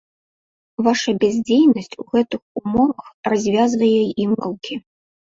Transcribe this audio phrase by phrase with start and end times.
[0.85, 3.91] Ваша бяздзейнасць у гэтых умовах развязвае
[4.25, 4.73] ім рукі.